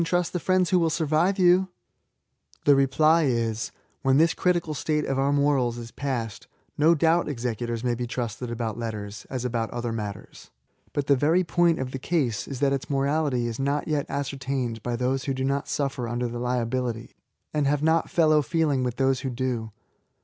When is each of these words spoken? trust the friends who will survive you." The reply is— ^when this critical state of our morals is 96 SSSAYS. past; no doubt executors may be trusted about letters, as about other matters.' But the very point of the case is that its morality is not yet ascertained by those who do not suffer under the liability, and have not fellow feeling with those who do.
trust 0.03 0.33
the 0.33 0.39
friends 0.39 0.71
who 0.71 0.79
will 0.79 0.89
survive 0.89 1.37
you." 1.37 1.67
The 2.65 2.75
reply 2.75 3.25
is— 3.25 3.71
^when 4.03 4.17
this 4.17 4.33
critical 4.33 4.73
state 4.73 5.05
of 5.05 5.19
our 5.19 5.31
morals 5.31 5.77
is 5.77 5.91
96 5.91 5.93
SSSAYS. 5.93 5.95
past; 5.95 6.47
no 6.75 6.95
doubt 6.95 7.29
executors 7.29 7.83
may 7.83 7.93
be 7.93 8.07
trusted 8.07 8.49
about 8.49 8.79
letters, 8.79 9.27
as 9.29 9.45
about 9.45 9.69
other 9.69 9.91
matters.' 9.91 10.49
But 10.93 11.05
the 11.05 11.15
very 11.15 11.43
point 11.43 11.77
of 11.77 11.91
the 11.91 11.99
case 11.99 12.47
is 12.47 12.61
that 12.61 12.73
its 12.73 12.89
morality 12.89 13.45
is 13.45 13.59
not 13.59 13.87
yet 13.87 14.07
ascertained 14.09 14.81
by 14.81 14.95
those 14.95 15.25
who 15.25 15.35
do 15.35 15.43
not 15.43 15.69
suffer 15.69 16.07
under 16.07 16.27
the 16.27 16.39
liability, 16.39 17.13
and 17.53 17.67
have 17.67 17.83
not 17.83 18.09
fellow 18.09 18.41
feeling 18.41 18.81
with 18.83 18.95
those 18.95 19.19
who 19.19 19.29
do. 19.29 19.71